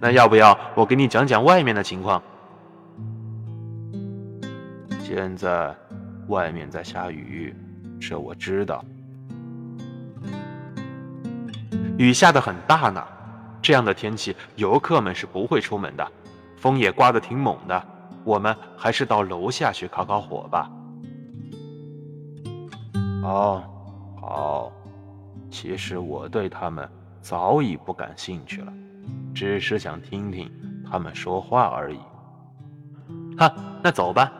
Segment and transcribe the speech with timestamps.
[0.00, 2.22] 那要不要我给你讲讲外面的情况？
[5.02, 5.74] 现在
[6.28, 7.54] 外面在下雨，
[7.98, 8.84] 这我知道。
[11.96, 13.04] 雨下的很大呢，
[13.60, 16.06] 这样的天气游客们是不会出门的，
[16.56, 17.82] 风也刮得挺猛的。
[18.22, 20.70] 我们还是到楼下去烤烤火吧。
[23.22, 23.64] 哦，
[24.20, 24.72] 好。
[25.50, 26.86] 其实我对他们
[27.22, 28.72] 早已不感兴趣了，
[29.38, 30.50] 只是想听听
[30.90, 32.00] 他们说话而已。
[33.38, 34.32] 哈，那走吧。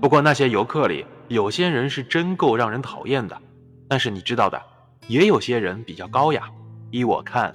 [0.00, 3.42] 不过那些游客里有些人是真够让人讨厌的，
[3.86, 4.60] 但是你知道的，
[5.06, 6.50] 也有些人比较高雅。
[6.90, 7.54] 依我看，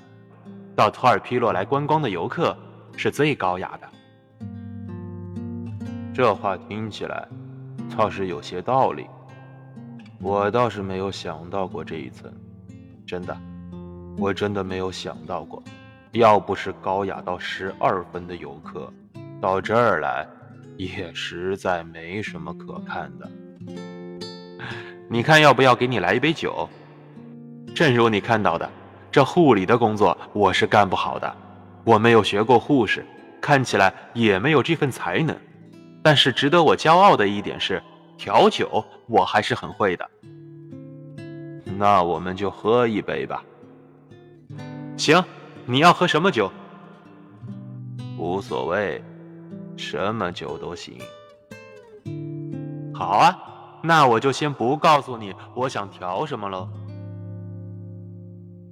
[0.74, 2.58] 到托尔皮洛来观光的游客
[2.96, 3.90] 是最高雅的。
[6.14, 7.28] 这话听起来
[7.98, 9.06] 倒是有些道理，
[10.22, 12.32] 我倒是没有想到过这一层。
[13.06, 13.38] 真的，
[14.18, 15.62] 我真的没有想到过，
[16.12, 18.92] 要不是高雅到十二分的游客
[19.40, 20.28] 到这儿来。
[20.78, 23.30] 也实在没什么可看的。
[25.12, 26.70] 你看，要不要给你来一杯酒？
[27.76, 28.70] 正如你看到的，
[29.12, 31.36] 这护理的工作我是干不好的。
[31.84, 33.06] 我没有学过护士，
[33.42, 35.36] 看起来也没有这份才能。
[36.02, 37.84] 但是值得我骄傲的一点是，
[38.18, 40.10] 调酒我还是很会的。
[41.78, 43.44] 那我们就喝一杯吧。
[44.96, 45.22] 行，
[45.72, 46.52] 你要喝什么酒？
[48.18, 49.04] 无所谓。
[49.78, 50.98] 什么酒都行。
[52.92, 53.40] 好啊，
[53.84, 56.68] 那我就先不告诉你我想调什么了。